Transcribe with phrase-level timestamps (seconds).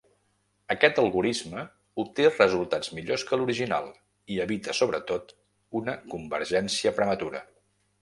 [0.75, 1.65] Aquest algorisme
[2.05, 3.93] obté resultats millors que l'original,
[4.37, 5.37] i evita sobretot
[5.83, 7.49] una convergència prematura.